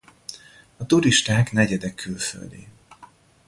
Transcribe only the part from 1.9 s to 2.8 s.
külföldi.